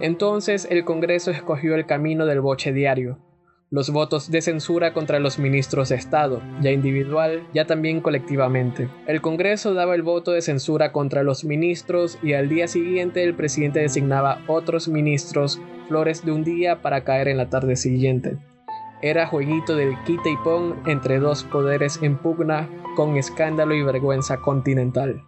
Entonces 0.02 0.68
el 0.72 0.84
Congreso 0.84 1.30
escogió 1.30 1.76
el 1.76 1.86
camino 1.86 2.26
del 2.26 2.42
boche 2.42 2.74
diario, 2.74 3.20
los 3.70 3.90
votos 3.90 4.32
de 4.32 4.42
censura 4.42 4.94
contra 4.94 5.20
los 5.20 5.40
ministros 5.40 5.90
de 5.90 5.96
Estado, 5.96 6.42
ya 6.62 6.72
individual, 6.72 7.46
ya 7.54 7.66
también 7.66 8.00
colectivamente. 8.00 8.90
El 9.08 9.22
Congreso 9.22 9.74
daba 9.74 9.94
el 9.96 10.04
voto 10.04 10.32
de 10.32 10.42
censura 10.42 10.94
contra 10.94 11.24
los 11.24 11.44
ministros 11.44 12.18
y 12.24 12.34
al 12.34 12.48
día 12.48 12.68
siguiente 12.68 13.24
el 13.24 13.36
presidente 13.36 13.82
designaba 13.82 14.42
otros 14.48 14.88
ministros, 14.88 15.60
flores 15.90 16.24
de 16.24 16.32
un 16.32 16.44
día 16.46 16.82
para 16.82 17.04
caer 17.04 17.28
en 17.28 17.38
la 17.38 17.50
tarde 17.50 17.76
siguiente. 17.76 18.38
Era 19.02 19.28
jueguito 19.28 19.76
del 19.76 20.02
quita 20.06 20.30
y 20.30 20.38
pon 20.44 20.82
entre 20.86 21.20
dos 21.20 21.44
poderes 21.44 22.00
en 22.02 22.18
pugna 22.18 22.70
con 22.96 23.18
escándalo 23.18 23.76
y 23.76 23.84
vergüenza 23.84 24.38
continental. 24.38 25.24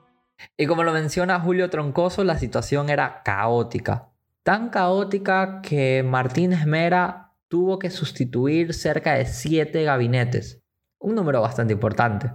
Y 0.57 0.65
como 0.65 0.83
lo 0.83 0.93
menciona 0.93 1.39
Julio 1.39 1.69
Troncoso, 1.69 2.23
la 2.23 2.39
situación 2.39 2.89
era 2.89 3.21
caótica. 3.23 4.09
Tan 4.43 4.69
caótica 4.69 5.61
que 5.61 6.01
Martínez 6.03 6.65
Mera 6.65 7.28
tuvo 7.49 7.79
que 7.79 7.89
sustituir 7.89 8.73
cerca 8.73 9.15
de 9.15 9.25
siete 9.25 9.83
gabinetes. 9.83 10.61
Un 10.99 11.15
número 11.15 11.41
bastante 11.41 11.73
importante. 11.73 12.31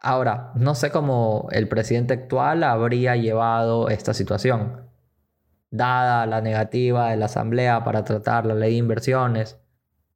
Ahora, 0.00 0.52
no 0.54 0.74
sé 0.74 0.90
cómo 0.90 1.48
el 1.50 1.66
presidente 1.68 2.14
actual 2.14 2.62
habría 2.62 3.16
llevado 3.16 3.88
esta 3.88 4.14
situación. 4.14 4.88
Dada 5.70 6.26
la 6.26 6.40
negativa 6.40 7.10
de 7.10 7.16
la 7.16 7.26
Asamblea 7.26 7.84
para 7.84 8.04
tratar 8.04 8.46
la 8.46 8.54
ley 8.54 8.72
de 8.72 8.78
inversiones, 8.78 9.58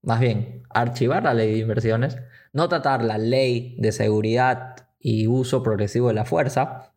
más 0.03 0.21
bien 0.21 0.63
archivar 0.71 1.23
la 1.23 1.35
ley 1.35 1.53
de 1.53 1.59
inversiones, 1.59 2.19
no 2.53 2.69
tratar 2.69 3.03
la 3.03 3.19
ley 3.19 3.77
de 3.79 3.93
seguridad 3.93 4.77
y 4.99 5.27
uso 5.27 5.63
progresivo 5.63 6.09
de 6.09 6.15
la 6.15 6.25
fuerza, 6.25 6.93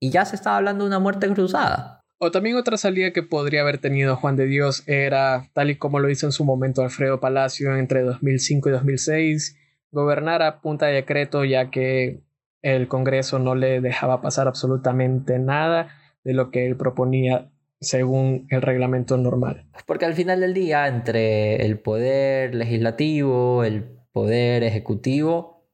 y 0.00 0.10
ya 0.10 0.24
se 0.24 0.36
estaba 0.36 0.56
hablando 0.58 0.84
de 0.84 0.88
una 0.88 0.98
muerte 0.98 1.28
cruzada. 1.32 1.97
O 2.20 2.32
también 2.32 2.56
otra 2.56 2.76
salida 2.76 3.12
que 3.12 3.22
podría 3.22 3.60
haber 3.60 3.78
tenido 3.78 4.16
Juan 4.16 4.34
de 4.34 4.46
Dios 4.46 4.82
era, 4.88 5.48
tal 5.52 5.70
y 5.70 5.76
como 5.76 6.00
lo 6.00 6.10
hizo 6.10 6.26
en 6.26 6.32
su 6.32 6.44
momento 6.44 6.82
Alfredo 6.82 7.20
Palacio 7.20 7.76
entre 7.76 8.02
2005 8.02 8.68
y 8.68 8.72
2006, 8.72 9.56
gobernar 9.92 10.42
a 10.42 10.60
punta 10.60 10.86
de 10.86 10.94
decreto 10.94 11.44
ya 11.44 11.70
que 11.70 12.20
el 12.62 12.88
Congreso 12.88 13.38
no 13.38 13.54
le 13.54 13.80
dejaba 13.80 14.20
pasar 14.20 14.48
absolutamente 14.48 15.38
nada 15.38 15.88
de 16.24 16.34
lo 16.34 16.50
que 16.50 16.66
él 16.66 16.76
proponía 16.76 17.52
según 17.80 18.48
el 18.50 18.62
reglamento 18.62 19.16
normal. 19.16 19.66
Porque 19.86 20.04
al 20.04 20.14
final 20.14 20.40
del 20.40 20.54
día, 20.54 20.88
entre 20.88 21.64
el 21.64 21.78
poder 21.78 22.52
legislativo, 22.54 23.62
el 23.62 23.84
poder 24.10 24.64
ejecutivo, 24.64 25.64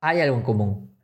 hay 0.00 0.20
algo 0.20 0.36
en 0.36 0.42
común. 0.42 0.97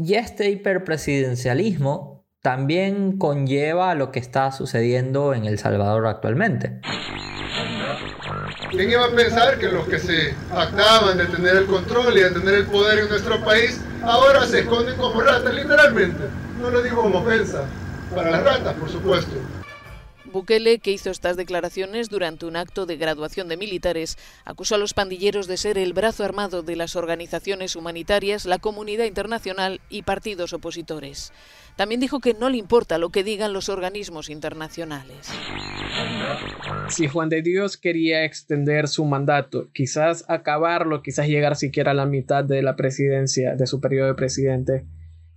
Y 0.00 0.14
este 0.14 0.48
hiperpresidencialismo 0.48 2.24
también 2.40 3.18
conlleva 3.18 3.96
lo 3.96 4.12
que 4.12 4.20
está 4.20 4.52
sucediendo 4.52 5.34
en 5.34 5.44
El 5.44 5.58
Salvador 5.58 6.06
actualmente. 6.06 6.80
¿Quién 8.70 8.92
iba 8.92 9.06
a 9.06 9.10
pensar 9.10 9.58
que 9.58 9.66
los 9.66 9.88
que 9.88 9.98
se 9.98 10.34
actaban 10.54 11.18
de 11.18 11.26
tener 11.26 11.56
el 11.56 11.66
control 11.66 12.16
y 12.16 12.20
de 12.20 12.30
tener 12.30 12.54
el 12.54 12.66
poder 12.66 13.00
en 13.00 13.08
nuestro 13.08 13.44
país 13.44 13.80
ahora 14.04 14.46
se 14.46 14.60
esconden 14.60 14.96
como 14.96 15.20
ratas, 15.20 15.52
literalmente? 15.52 16.22
No 16.60 16.70
lo 16.70 16.80
digo 16.80 17.02
como 17.02 17.18
ofensa, 17.18 17.64
para 18.14 18.30
las 18.30 18.44
ratas, 18.44 18.74
por 18.74 18.88
supuesto. 18.88 19.34
Bukele, 20.28 20.78
que 20.78 20.92
hizo 20.92 21.10
estas 21.10 21.36
declaraciones 21.36 22.08
durante 22.08 22.46
un 22.46 22.56
acto 22.56 22.86
de 22.86 22.96
graduación 22.96 23.48
de 23.48 23.56
militares, 23.56 24.16
acusó 24.44 24.74
a 24.74 24.78
los 24.78 24.94
pandilleros 24.94 25.46
de 25.46 25.56
ser 25.56 25.78
el 25.78 25.92
brazo 25.92 26.24
armado 26.24 26.62
de 26.62 26.76
las 26.76 26.96
organizaciones 26.96 27.76
humanitarias, 27.76 28.46
la 28.46 28.58
comunidad 28.58 29.04
internacional 29.04 29.80
y 29.88 30.02
partidos 30.02 30.52
opositores. 30.52 31.32
También 31.76 32.00
dijo 32.00 32.20
que 32.20 32.34
no 32.34 32.50
le 32.50 32.56
importa 32.56 32.98
lo 32.98 33.10
que 33.10 33.22
digan 33.22 33.52
los 33.52 33.68
organismos 33.68 34.30
internacionales. 34.30 35.30
Si 36.88 37.06
Juan 37.06 37.28
de 37.28 37.42
Dios 37.42 37.76
quería 37.76 38.24
extender 38.24 38.88
su 38.88 39.04
mandato, 39.04 39.70
quizás 39.72 40.24
acabarlo, 40.28 41.02
quizás 41.02 41.28
llegar 41.28 41.56
siquiera 41.56 41.92
a 41.92 41.94
la 41.94 42.06
mitad 42.06 42.44
de 42.44 42.62
la 42.62 42.76
presidencia, 42.76 43.54
de 43.54 43.66
su 43.66 43.80
periodo 43.80 44.08
de 44.08 44.14
presidente, 44.14 44.86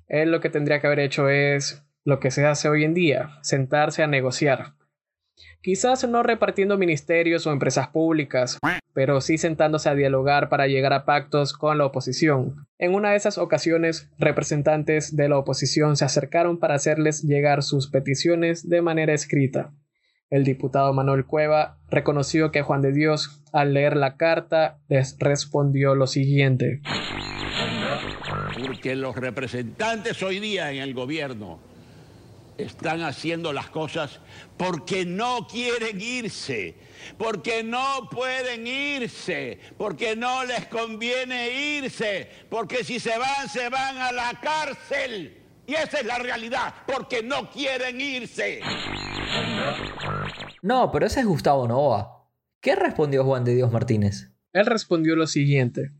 él 0.07 0.31
lo 0.31 0.41
que 0.41 0.49
tendría 0.49 0.81
que 0.81 0.87
haber 0.87 0.99
hecho 0.99 1.29
es 1.29 1.83
lo 2.03 2.19
que 2.19 2.31
se 2.31 2.45
hace 2.45 2.69
hoy 2.69 2.83
en 2.83 2.93
día, 2.93 3.37
sentarse 3.43 4.03
a 4.03 4.07
negociar. 4.07 4.73
Quizás 5.63 6.09
no 6.09 6.23
repartiendo 6.23 6.75
ministerios 6.79 7.45
o 7.45 7.51
empresas 7.51 7.89
públicas, 7.89 8.57
pero 8.93 9.21
sí 9.21 9.37
sentándose 9.37 9.89
a 9.89 9.93
dialogar 9.93 10.49
para 10.49 10.65
llegar 10.65 10.91
a 10.91 11.05
pactos 11.05 11.53
con 11.53 11.77
la 11.77 11.85
oposición. 11.85 12.65
En 12.79 12.95
una 12.95 13.11
de 13.11 13.17
esas 13.17 13.37
ocasiones, 13.37 14.09
representantes 14.17 15.15
de 15.15 15.29
la 15.29 15.37
oposición 15.37 15.97
se 15.97 16.05
acercaron 16.05 16.57
para 16.57 16.73
hacerles 16.73 17.21
llegar 17.21 17.61
sus 17.61 17.91
peticiones 17.91 18.67
de 18.67 18.81
manera 18.81 19.13
escrita. 19.13 19.71
El 20.31 20.45
diputado 20.45 20.93
Manuel 20.93 21.25
Cueva 21.25 21.77
reconoció 21.91 22.51
que 22.51 22.63
Juan 22.63 22.81
de 22.81 22.91
Dios, 22.93 23.43
al 23.53 23.75
leer 23.75 23.97
la 23.97 24.17
carta, 24.17 24.79
les 24.87 25.15
respondió 25.19 25.93
lo 25.93 26.07
siguiente. 26.07 26.81
Porque 28.65 28.95
los 28.95 29.15
representantes 29.15 30.23
hoy 30.23 30.39
día 30.39 30.71
en 30.71 30.81
el 30.81 30.95
gobierno 30.95 31.70
están 32.57 33.01
haciendo 33.01 33.53
las 33.53 33.69
cosas 33.69 34.19
porque 34.57 35.05
no 35.05 35.47
quieren 35.47 35.99
irse, 35.99 36.75
porque 37.17 37.63
no 37.63 38.09
pueden 38.09 38.67
irse, 38.67 39.59
porque 39.77 40.15
no 40.15 40.43
les 40.45 40.67
conviene 40.67 41.77
irse, 41.77 42.29
porque 42.49 42.83
si 42.83 42.99
se 42.99 43.17
van, 43.17 43.49
se 43.49 43.69
van 43.69 43.97
a 43.97 44.11
la 44.11 44.39
cárcel. 44.41 45.37
Y 45.67 45.73
esa 45.73 45.99
es 45.99 46.05
la 46.05 46.17
realidad, 46.17 46.73
porque 46.85 47.23
no 47.23 47.49
quieren 47.49 48.01
irse. 48.01 48.61
No, 50.61 50.91
pero 50.91 51.05
ese 51.05 51.21
es 51.21 51.25
Gustavo 51.25 51.67
Nova. 51.67 52.27
¿Qué 52.59 52.75
respondió 52.75 53.23
Juan 53.23 53.43
de 53.43 53.55
Dios 53.55 53.71
Martínez? 53.71 54.31
Él 54.53 54.65
respondió 54.65 55.15
lo 55.15 55.27
siguiente. 55.27 55.91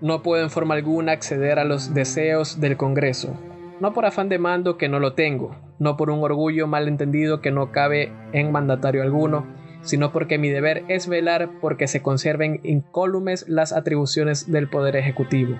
No 0.00 0.22
puedo 0.22 0.42
en 0.42 0.50
forma 0.50 0.74
alguna 0.74 1.12
acceder 1.12 1.58
a 1.58 1.64
los 1.64 1.92
deseos 1.92 2.60
del 2.60 2.76
Congreso, 2.76 3.38
no 3.80 3.92
por 3.92 4.06
afán 4.06 4.28
de 4.28 4.38
mando 4.38 4.76
que 4.76 4.88
no 4.88 4.98
lo 4.98 5.14
tengo, 5.14 5.56
no 5.78 5.96
por 5.96 6.10
un 6.10 6.22
orgullo 6.22 6.66
malentendido 6.66 7.40
que 7.40 7.50
no 7.50 7.70
cabe 7.70 8.12
en 8.32 8.50
mandatario 8.50 9.02
alguno, 9.02 9.46
sino 9.82 10.12
porque 10.12 10.38
mi 10.38 10.50
deber 10.50 10.84
es 10.88 11.08
velar 11.08 11.50
porque 11.60 11.86
se 11.86 12.02
conserven 12.02 12.60
incólumes 12.64 13.48
las 13.48 13.72
atribuciones 13.72 14.50
del 14.50 14.68
Poder 14.68 14.96
Ejecutivo. 14.96 15.56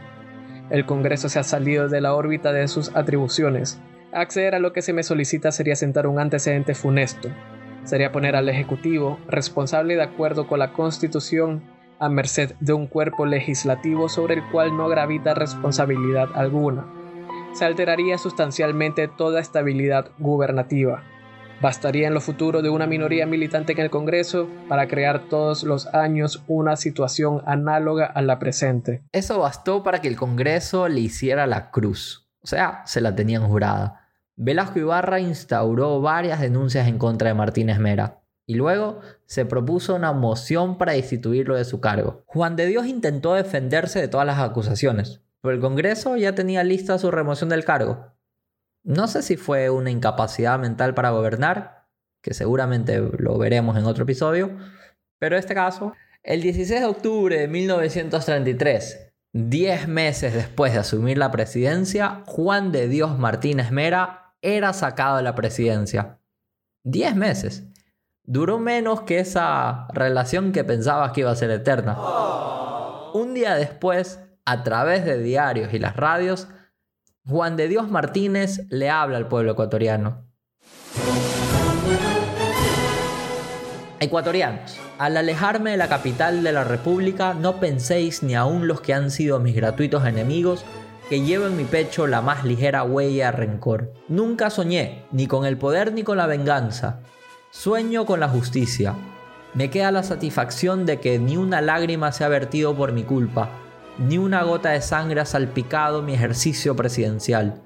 El 0.71 0.85
Congreso 0.85 1.29
se 1.29 1.39
ha 1.39 1.45
salido 1.45 1.89
de 1.89 2.01
la 2.01 2.15
órbita 2.15 2.53
de 2.53 2.67
sus 2.69 2.95
atribuciones. 2.95 3.81
Acceder 4.13 4.55
a 4.55 4.59
lo 4.59 4.73
que 4.73 4.83
se 4.83 4.93
me 4.93 5.03
solicita 5.03 5.53
sería 5.53 5.77
sentar 5.77 6.07
un 6.07 6.19
antecedente 6.19 6.75
funesto. 6.75 7.29
Sería 7.85 8.13
poner 8.13 8.37
al 8.37 8.49
Ejecutivo, 8.49 9.19
responsable 9.29 9.95
de 9.95 10.03
acuerdo 10.03 10.47
con 10.47 10.59
la 10.59 10.73
Constitución, 10.73 11.63
a 12.01 12.09
merced 12.09 12.55
de 12.61 12.73
un 12.73 12.87
cuerpo 12.87 13.27
legislativo 13.27 14.09
sobre 14.09 14.35
el 14.35 14.43
cual 14.51 14.77
no 14.77 14.89
gravita 14.89 15.35
responsabilidad 15.35 16.29
alguna 16.35 16.98
se 17.59 17.65
alteraría 17.65 18.19
sustancialmente 18.19 19.09
toda 19.09 19.41
estabilidad 19.41 20.13
gubernativa. 20.19 21.03
Bastaría 21.61 22.07
en 22.07 22.15
lo 22.15 22.21
futuro 22.21 22.63
de 22.63 22.71
una 22.71 22.87
minoría 22.87 23.27
militante 23.27 23.73
en 23.73 23.81
el 23.81 23.91
Congreso 23.91 24.49
para 24.69 24.87
crear 24.87 25.29
todos 25.29 25.65
los 25.65 25.93
años 25.93 26.45
una 26.47 26.77
situación 26.77 27.43
análoga 27.47 28.07
a 28.07 28.23
la 28.23 28.39
presente. 28.39 29.03
Eso 29.11 29.41
bastó 29.41 29.83
para 29.83 30.01
que 30.01 30.07
el 30.07 30.15
Congreso 30.15 30.87
le 30.87 31.01
hiciera 31.01 31.49
la 31.49 31.73
cruz. 31.73 32.29
O 32.41 32.47
sea, 32.47 32.83
se 32.87 33.01
la 33.01 33.17
tenían 33.17 33.49
jurada. 33.49 34.09
Velasco 34.37 34.79
Ibarra 34.79 35.19
instauró 35.19 36.01
varias 36.01 36.41
denuncias 36.41 36.87
en 36.87 36.97
contra 36.97 37.27
de 37.27 37.35
Martínez 37.35 37.81
Mera 37.81 38.21
y 38.47 38.55
luego 38.55 39.01
se 39.27 39.45
propuso 39.45 39.97
una 39.97 40.13
moción 40.13 40.79
para 40.79 40.93
destituirlo 40.93 41.57
de 41.57 41.65
su 41.65 41.81
cargo. 41.81 42.23
Juan 42.27 42.55
de 42.55 42.67
Dios 42.67 42.87
intentó 42.87 43.35
defenderse 43.35 44.01
de 44.01 44.07
todas 44.07 44.29
las 44.29 44.39
acusaciones, 44.39 45.23
pero 45.41 45.55
el 45.55 45.61
Congreso 45.61 46.17
ya 46.17 46.35
tenía 46.35 46.65
lista 46.65 46.99
su 46.99 47.11
remoción 47.11 47.49
del 47.49 47.65
cargo. 47.65 48.13
No 48.83 49.09
sé 49.09 49.23
si 49.23 49.37
fue 49.37 49.71
una 49.71 49.91
incapacidad 49.91 50.59
mental 50.59 50.95
para 50.95 51.11
gobernar, 51.11 51.87
que 52.23 52.35
seguramente 52.35 53.01
lo 53.19 53.39
veremos 53.39 53.77
en 53.77 53.85
otro 53.85 54.05
episodio, 54.05 54.57
pero 55.19 55.37
este 55.37 55.55
caso 55.55 55.95
El 56.23 56.43
16 56.43 56.81
de 56.81 56.87
octubre 56.87 57.39
de 57.39 57.49
1933, 57.49 59.13
10 59.33 59.89
meses 59.89 60.35
después 60.35 60.73
de 60.73 60.81
asumir 60.81 61.17
la 61.17 61.31
presidencia, 61.31 62.23
Juan 62.27 62.73
de 62.73 62.89
Dios 62.89 63.19
Martínez 63.19 63.71
Mera 63.71 64.35
era 64.43 64.73
sacado 64.73 65.19
de 65.19 65.23
la 65.23 65.35
presidencia. 65.35 66.19
10 66.85 67.17
meses. 67.17 67.65
Duró 68.25 68.59
menos 68.59 69.03
que 69.03 69.21
esa 69.21 69.87
relación 69.93 70.53
que 70.53 70.65
pensabas 70.65 71.13
que 71.13 71.21
iba 71.21 71.31
a 71.31 71.37
ser 71.37 71.51
eterna. 71.51 71.97
Un 73.15 73.33
día 73.33 73.55
después, 73.55 74.21
a 74.49 74.63
través 74.63 75.05
de 75.05 75.23
diarios 75.23 75.75
y 75.75 75.79
las 75.79 75.95
radios, 75.95 76.49
Juan 77.29 77.59
de 77.59 77.69
Dios 77.69 77.91
Martínez 77.91 78.63
le 78.71 78.89
habla 78.89 79.19
al 79.19 79.29
pueblo 79.29 79.53
ecuatoriano. 79.53 80.27
Ecuatorianos, 84.01 84.81
al 84.99 85.19
alejarme 85.19 85.73
de 85.73 85.77
la 85.77 85.89
capital 85.89 86.43
de 86.43 86.53
la 86.53 86.65
República, 86.65 87.35
no 87.35 87.61
penséis 87.61 88.23
ni 88.23 88.35
aun 88.35 88.67
los 88.67 88.81
que 88.81 88.95
han 88.95 89.11
sido 89.11 89.39
mis 89.39 89.55
gratuitos 89.55 90.07
enemigos 90.07 90.65
que 91.11 91.21
llevo 91.21 91.47
en 91.47 91.59
mi 91.59 91.65
pecho 91.65 92.07
la 92.07 92.23
más 92.23 92.45
ligera 92.45 92.85
huella 92.85 93.27
de 93.27 93.33
rencor. 93.33 93.93
Nunca 94.09 94.49
soñé, 94.49 95.05
ni 95.13 95.27
con 95.27 95.45
el 95.45 95.59
poder 95.59 95.93
ni 95.93 96.05
con 96.05 96.17
la 96.17 96.27
venganza. 96.27 97.01
Sueño 97.51 98.07
con 98.07 98.19
la 98.19 98.29
justicia. 98.29 98.95
Me 99.53 99.69
queda 99.69 99.91
la 99.91 100.05
satisfacción 100.05 100.87
de 100.87 101.01
que 101.01 101.19
ni 101.19 101.37
una 101.37 101.61
lágrima 101.61 102.13
se 102.13 102.25
ha 102.25 102.29
vertido 102.29 102.75
por 102.75 102.93
mi 102.93 103.03
culpa, 103.03 103.51
ni 103.99 104.17
una 104.17 104.43
gota 104.45 104.71
de 104.71 104.81
sangre 104.81 105.21
ha 105.21 105.27
salpicado 105.27 106.03
mi 106.03 106.15
ejercicio 106.15 106.77
presidencial. 106.77 107.61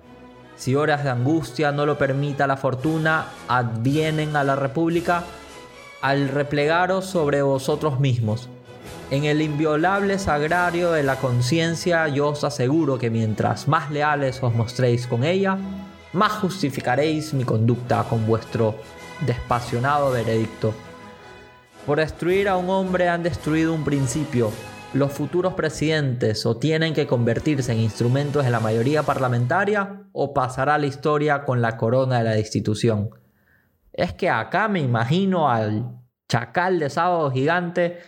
Si 0.56 0.74
horas 0.74 1.04
de 1.04 1.10
angustia 1.10 1.72
no 1.72 1.86
lo 1.86 1.98
permita 1.98 2.46
la 2.46 2.56
fortuna, 2.56 3.26
advienen 3.48 4.36
a 4.36 4.44
la 4.44 4.56
República 4.56 5.24
al 6.00 6.28
replegaros 6.28 7.06
sobre 7.06 7.42
vosotros 7.42 8.00
mismos. 8.00 8.48
En 9.10 9.24
el 9.24 9.42
inviolable 9.42 10.18
sagrario 10.18 10.90
de 10.92 11.02
la 11.02 11.16
conciencia 11.16 12.08
yo 12.08 12.28
os 12.28 12.44
aseguro 12.44 12.98
que 12.98 13.10
mientras 13.10 13.68
más 13.68 13.90
leales 13.90 14.42
os 14.42 14.54
mostréis 14.54 15.06
con 15.06 15.22
ella, 15.22 15.58
más 16.12 16.32
justificaréis 16.32 17.34
mi 17.34 17.44
conducta 17.44 18.04
con 18.04 18.26
vuestro 18.26 18.74
despasionado 19.26 20.10
veredicto. 20.10 20.72
Por 21.86 21.98
destruir 21.98 22.48
a 22.48 22.56
un 22.56 22.70
hombre 22.70 23.08
han 23.08 23.22
destruido 23.22 23.74
un 23.74 23.84
principio. 23.84 24.50
Los 24.94 25.12
futuros 25.12 25.54
presidentes 25.54 26.44
o 26.44 26.58
tienen 26.58 26.92
que 26.92 27.06
convertirse 27.06 27.72
en 27.72 27.78
instrumentos 27.78 28.44
de 28.44 28.50
la 28.50 28.61
mayoría 28.61 29.02
parlamentaria 29.02 30.02
o 30.12 30.34
pasará 30.34 30.76
la 30.76 30.87
historia 30.87 31.44
con 31.44 31.62
la 31.62 31.78
corona 31.78 32.18
de 32.18 32.25
la 32.25 32.32
destitución. 32.32 33.08
Es 33.90 34.12
que 34.12 34.28
acá 34.28 34.68
me 34.68 34.80
imagino 34.80 35.49
al 35.49 35.99
chacal 36.28 36.78
de 36.78 36.90
sábado 36.90 37.30
gigante. 37.30 38.00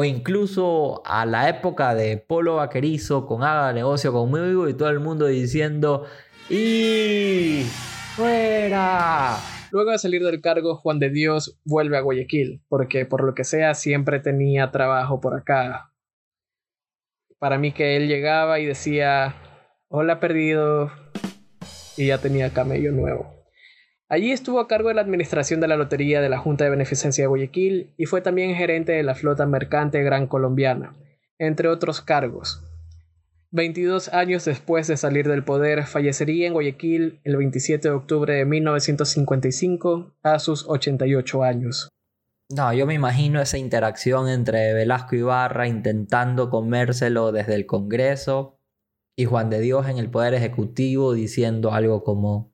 O 0.00 0.04
incluso 0.04 1.02
a 1.04 1.26
la 1.26 1.50
época 1.50 1.94
de 1.94 2.16
Polo 2.16 2.56
Vaquerizo 2.56 3.26
con 3.26 3.42
haga 3.42 3.70
negocio 3.74 4.14
conmigo 4.14 4.66
y 4.66 4.72
todo 4.72 4.88
el 4.88 4.98
mundo 4.98 5.26
diciendo 5.26 6.06
¡Y 6.48 7.64
fuera! 8.16 9.36
Luego 9.70 9.90
de 9.90 9.98
salir 9.98 10.24
del 10.24 10.40
cargo, 10.40 10.76
Juan 10.76 11.00
de 11.00 11.10
Dios 11.10 11.60
vuelve 11.66 11.98
a 11.98 12.00
Guayaquil, 12.00 12.62
porque 12.70 13.04
por 13.04 13.24
lo 13.24 13.34
que 13.34 13.44
sea 13.44 13.74
siempre 13.74 14.20
tenía 14.20 14.70
trabajo 14.70 15.20
por 15.20 15.34
acá. 15.34 15.92
Para 17.38 17.58
mí 17.58 17.72
que 17.72 17.98
él 17.98 18.08
llegaba 18.08 18.58
y 18.58 18.64
decía, 18.64 19.34
hola 19.88 20.18
perdido, 20.18 20.90
y 21.98 22.06
ya 22.06 22.16
tenía 22.16 22.54
camello 22.54 22.90
nuevo. 22.90 23.39
Allí 24.12 24.32
estuvo 24.32 24.58
a 24.58 24.66
cargo 24.66 24.88
de 24.88 24.94
la 24.94 25.02
administración 25.02 25.60
de 25.60 25.68
la 25.68 25.76
Lotería 25.76 26.20
de 26.20 26.28
la 26.28 26.38
Junta 26.38 26.64
de 26.64 26.70
Beneficencia 26.70 27.22
de 27.22 27.28
Guayaquil 27.28 27.94
y 27.96 28.06
fue 28.06 28.20
también 28.20 28.56
gerente 28.56 28.90
de 28.90 29.04
la 29.04 29.14
flota 29.14 29.46
mercante 29.46 30.02
Gran 30.02 30.26
Colombiana, 30.26 30.96
entre 31.38 31.68
otros 31.68 32.00
cargos. 32.00 32.60
22 33.52 34.08
años 34.08 34.44
después 34.44 34.88
de 34.88 34.96
salir 34.96 35.28
del 35.28 35.44
poder, 35.44 35.86
fallecería 35.86 36.48
en 36.48 36.54
Guayaquil 36.54 37.20
el 37.22 37.36
27 37.36 37.86
de 37.86 37.94
octubre 37.94 38.34
de 38.34 38.44
1955 38.44 40.16
a 40.24 40.40
sus 40.40 40.68
88 40.68 41.44
años. 41.44 41.88
No, 42.48 42.72
yo 42.72 42.86
me 42.86 42.94
imagino 42.94 43.40
esa 43.40 43.58
interacción 43.58 44.28
entre 44.28 44.74
Velasco 44.74 45.14
Ibarra 45.14 45.68
intentando 45.68 46.50
comérselo 46.50 47.30
desde 47.30 47.54
el 47.54 47.64
Congreso 47.64 48.58
y 49.14 49.26
Juan 49.26 49.50
de 49.50 49.60
Dios 49.60 49.88
en 49.88 49.98
el 49.98 50.10
Poder 50.10 50.34
Ejecutivo 50.34 51.12
diciendo 51.12 51.72
algo 51.72 52.02
como 52.02 52.49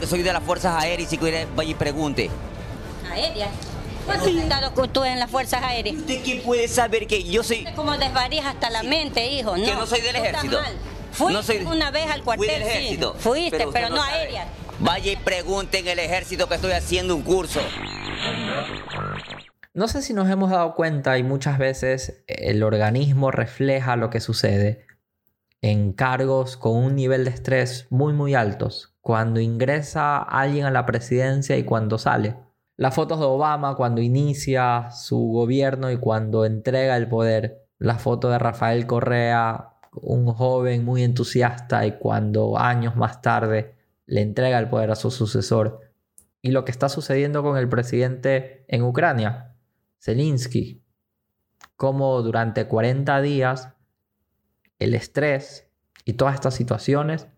Porque 0.00 0.08
soy 0.12 0.22
de 0.22 0.32
las 0.32 0.42
Fuerzas 0.42 0.82
Aéreas 0.82 1.08
y 1.08 1.10
si 1.10 1.18
quiere 1.18 1.46
vaya 1.54 1.72
y 1.72 1.74
pregunte. 1.74 2.30
Aérea. 3.12 3.50
¿Cuánto 4.06 4.24
has 4.24 4.30
estado 4.34 4.72
con 4.72 4.90
tú 4.90 5.04
en 5.04 5.18
las 5.18 5.30
fuerzas 5.30 5.62
aéreas? 5.62 5.96
¿Usted 5.96 6.22
qué 6.22 6.36
puede 6.42 6.68
saber 6.68 7.06
que 7.06 7.22
yo 7.22 7.42
soy... 7.42 7.66
Como 7.76 7.94
desvarías 7.98 8.46
hasta 8.46 8.70
la 8.70 8.82
mente, 8.82 9.26
hijo. 9.26 9.58
No, 9.58 9.62
Que 9.62 9.74
no 9.74 9.84
soy 9.86 10.00
del 10.00 10.16
ejército. 10.16 10.58
Fuiste 11.12 11.32
No 11.34 11.42
soy- 11.42 11.58
una 11.66 11.90
vez 11.90 12.10
al 12.10 12.22
cuartel, 12.22 12.46
Fui 12.48 12.54
del 12.54 12.62
sí. 12.62 12.78
ejército. 12.78 13.14
Fuiste, 13.18 13.50
pero, 13.58 13.68
usted 13.68 13.88
no, 13.90 13.96
sabe. 13.98 14.10
aérea. 14.12 14.46
Vaya 14.78 15.12
y 15.12 15.16
pregunte 15.16 15.80
en 15.80 15.88
el 15.88 15.98
ejército 15.98 16.48
que 16.48 16.54
estoy 16.54 16.72
haciendo 16.72 17.14
un 17.14 17.20
curso. 17.22 17.60
No 19.74 19.86
sé 19.86 20.00
si 20.00 20.14
nos 20.14 20.30
hemos 20.30 20.50
dado 20.50 20.74
cuenta 20.76 21.18
y 21.18 21.22
muchas 21.22 21.58
veces 21.58 22.22
el 22.26 22.62
organismo 22.62 23.30
refleja 23.30 23.96
lo 23.96 24.08
que 24.08 24.20
sucede 24.20 24.86
en 25.60 25.92
cargos 25.92 26.56
con 26.56 26.74
un 26.74 26.96
nivel 26.96 27.26
de 27.26 27.32
estrés 27.32 27.86
muy 27.90 28.14
muy 28.14 28.34
altos. 28.34 28.89
Cuando 29.00 29.40
ingresa 29.40 30.18
alguien 30.18 30.66
a 30.66 30.70
la 30.70 30.86
presidencia 30.86 31.56
y 31.56 31.64
cuando 31.64 31.98
sale. 31.98 32.36
Las 32.76 32.94
fotos 32.94 33.18
de 33.20 33.26
Obama 33.26 33.74
cuando 33.76 34.00
inicia 34.00 34.90
su 34.90 35.18
gobierno 35.18 35.90
y 35.90 35.98
cuando 35.98 36.44
entrega 36.44 36.96
el 36.96 37.08
poder. 37.08 37.66
La 37.78 37.98
foto 37.98 38.30
de 38.30 38.38
Rafael 38.38 38.86
Correa, 38.86 39.74
un 39.92 40.26
joven 40.26 40.84
muy 40.84 41.02
entusiasta 41.02 41.86
y 41.86 41.98
cuando 41.98 42.58
años 42.58 42.96
más 42.96 43.22
tarde 43.22 43.74
le 44.06 44.22
entrega 44.22 44.58
el 44.58 44.68
poder 44.68 44.90
a 44.90 44.96
su 44.96 45.10
sucesor. 45.10 45.80
Y 46.42 46.50
lo 46.50 46.64
que 46.64 46.70
está 46.70 46.88
sucediendo 46.88 47.42
con 47.42 47.56
el 47.56 47.68
presidente 47.68 48.64
en 48.68 48.82
Ucrania, 48.82 49.54
Zelensky, 49.98 50.82
como 51.76 52.20
durante 52.22 52.66
40 52.66 53.20
días 53.20 53.72
el 54.78 54.94
estrés 54.94 55.70
y 56.04 56.14
todas 56.14 56.34
estas 56.34 56.54
situaciones 56.54 57.28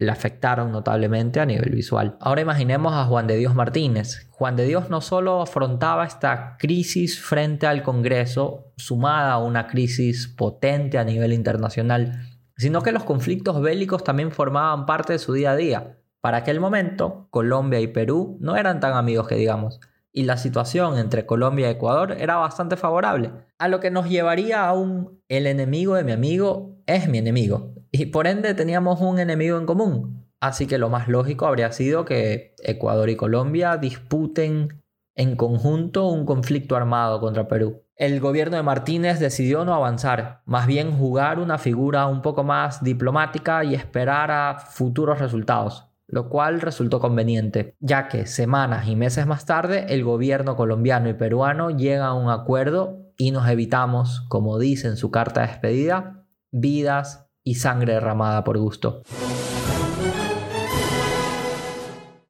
le 0.00 0.10
afectaron 0.10 0.72
notablemente 0.72 1.40
a 1.40 1.46
nivel 1.46 1.70
visual. 1.74 2.16
Ahora 2.20 2.40
imaginemos 2.40 2.94
a 2.94 3.04
Juan 3.04 3.26
de 3.26 3.36
Dios 3.36 3.54
Martínez. 3.54 4.26
Juan 4.30 4.56
de 4.56 4.64
Dios 4.64 4.88
no 4.88 5.02
solo 5.02 5.42
afrontaba 5.42 6.06
esta 6.06 6.56
crisis 6.58 7.20
frente 7.20 7.66
al 7.66 7.82
Congreso, 7.82 8.72
sumada 8.78 9.32
a 9.32 9.38
una 9.38 9.66
crisis 9.66 10.26
potente 10.26 10.96
a 10.96 11.04
nivel 11.04 11.34
internacional, 11.34 12.18
sino 12.56 12.80
que 12.80 12.92
los 12.92 13.04
conflictos 13.04 13.60
bélicos 13.60 14.02
también 14.02 14.32
formaban 14.32 14.86
parte 14.86 15.12
de 15.12 15.18
su 15.18 15.34
día 15.34 15.50
a 15.50 15.56
día. 15.56 15.98
Para 16.22 16.38
aquel 16.38 16.60
momento, 16.60 17.28
Colombia 17.28 17.80
y 17.80 17.88
Perú 17.88 18.38
no 18.40 18.56
eran 18.56 18.80
tan 18.80 18.94
amigos 18.94 19.28
que 19.28 19.34
digamos, 19.34 19.80
y 20.12 20.24
la 20.24 20.36
situación 20.36 20.98
entre 20.98 21.26
Colombia 21.26 21.68
y 21.68 21.72
Ecuador 21.72 22.16
era 22.18 22.36
bastante 22.36 22.76
favorable, 22.76 23.32
a 23.58 23.68
lo 23.68 23.80
que 23.80 23.90
nos 23.90 24.08
llevaría 24.08 24.66
a 24.66 24.72
un 24.72 25.22
el 25.28 25.46
enemigo 25.46 25.94
de 25.94 26.04
mi 26.04 26.12
amigo 26.12 26.76
es 26.86 27.08
mi 27.08 27.18
enemigo, 27.18 27.74
y 27.92 28.06
por 28.06 28.26
ende 28.26 28.54
teníamos 28.54 29.00
un 29.00 29.18
enemigo 29.18 29.58
en 29.58 29.66
común. 29.66 30.26
Así 30.40 30.66
que 30.66 30.78
lo 30.78 30.88
más 30.88 31.06
lógico 31.06 31.46
habría 31.46 31.70
sido 31.70 32.04
que 32.04 32.54
Ecuador 32.62 33.10
y 33.10 33.16
Colombia 33.16 33.76
disputen 33.76 34.82
en 35.14 35.36
conjunto 35.36 36.08
un 36.08 36.24
conflicto 36.24 36.76
armado 36.76 37.20
contra 37.20 37.46
Perú. 37.46 37.82
El 37.94 38.20
gobierno 38.20 38.56
de 38.56 38.62
Martínez 38.62 39.20
decidió 39.20 39.66
no 39.66 39.74
avanzar, 39.74 40.40
más 40.46 40.66
bien 40.66 40.96
jugar 40.96 41.38
una 41.38 41.58
figura 41.58 42.06
un 42.06 42.22
poco 42.22 42.42
más 42.42 42.82
diplomática 42.82 43.62
y 43.62 43.74
esperar 43.74 44.30
a 44.30 44.58
futuros 44.58 45.18
resultados, 45.18 45.89
lo 46.10 46.28
cual 46.28 46.60
resultó 46.60 47.00
conveniente, 47.00 47.76
ya 47.80 48.08
que 48.08 48.26
semanas 48.26 48.88
y 48.88 48.96
meses 48.96 49.26
más 49.26 49.46
tarde 49.46 49.86
el 49.88 50.04
gobierno 50.04 50.56
colombiano 50.56 51.08
y 51.08 51.14
peruano 51.14 51.70
llegan 51.70 52.02
a 52.02 52.14
un 52.14 52.30
acuerdo 52.30 53.12
y 53.16 53.30
nos 53.30 53.48
evitamos, 53.48 54.26
como 54.28 54.58
dice 54.58 54.88
en 54.88 54.96
su 54.96 55.10
carta 55.10 55.42
de 55.42 55.48
despedida, 55.48 56.26
vidas 56.50 57.28
y 57.44 57.54
sangre 57.54 57.94
derramada 57.94 58.44
por 58.44 58.58
gusto. 58.58 59.02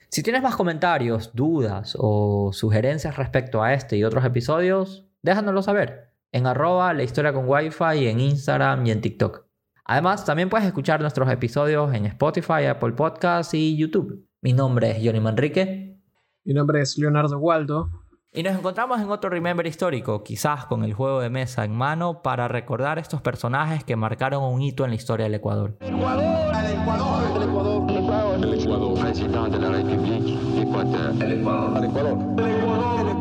Si 0.08 0.22
tienes 0.22 0.42
más 0.42 0.56
comentarios, 0.56 1.30
dudas 1.34 1.96
o 1.98 2.50
sugerencias 2.52 3.16
respecto 3.16 3.62
a 3.62 3.74
este 3.74 3.96
y 3.96 4.04
otros 4.04 4.24
episodios, 4.24 5.06
déjanoslo 5.22 5.62
saber 5.62 6.10
en 6.32 6.46
arroba 6.46 6.92
la 6.92 7.02
historia 7.02 7.32
con 7.32 7.48
wifi 7.48 8.06
en 8.06 8.20
Instagram 8.20 8.86
y 8.86 8.90
en 8.90 9.00
TikTok. 9.00 9.49
Además, 9.90 10.24
también 10.24 10.48
puedes 10.48 10.68
escuchar 10.68 11.00
nuestros 11.00 11.28
episodios 11.32 11.92
en 11.92 12.06
Spotify, 12.06 12.66
Apple 12.66 12.92
Podcasts 12.92 13.54
y 13.54 13.76
YouTube. 13.76 14.24
Mi 14.40 14.52
nombre 14.52 14.92
es 14.92 15.04
Johnny 15.04 15.18
Manrique. 15.18 15.98
Mi 16.44 16.54
nombre 16.54 16.80
es 16.80 16.96
Leonardo 16.96 17.36
Waldo. 17.40 17.90
Y 18.32 18.44
nos 18.44 18.56
encontramos 18.56 19.00
en 19.00 19.10
otro 19.10 19.30
Remember 19.30 19.66
histórico, 19.66 20.22
quizás 20.22 20.64
con 20.66 20.84
el 20.84 20.94
juego 20.94 21.20
de 21.20 21.28
mesa 21.28 21.64
en 21.64 21.74
mano, 21.74 22.22
para 22.22 22.46
recordar 22.46 23.00
estos 23.00 23.20
personajes 23.20 23.82
que 23.82 23.96
marcaron 23.96 24.44
un 24.44 24.62
hito 24.62 24.84
en 24.84 24.90
la 24.90 24.96
historia 24.96 25.24
del 25.24 25.34
Ecuador. 25.34 25.76
Ecuador, 25.80 26.54
el 26.54 26.72
Ecuador, 26.80 27.24
el 27.34 27.48
Ecuador, 27.48 27.90
el 27.90 27.96
Ecuador, 27.96 28.44
el 28.44 28.60
Ecuador, 28.60 29.00
presidente 29.00 29.50
de 29.50 29.58
la 29.58 29.70
República, 29.70 30.60
Ecuador, 30.62 31.14
el 31.20 31.32
Ecuador, 31.32 31.76
el 31.78 31.90
Ecuador. 31.90 33.19